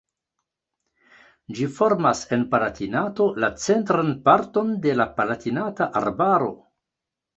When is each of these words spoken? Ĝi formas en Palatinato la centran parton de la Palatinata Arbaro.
Ĝi 1.57 1.67
formas 1.75 2.23
en 2.37 2.45
Palatinato 2.53 3.27
la 3.45 3.51
centran 3.67 4.09
parton 4.31 4.73
de 4.87 4.97
la 5.03 5.07
Palatinata 5.21 5.93
Arbaro. 6.03 6.51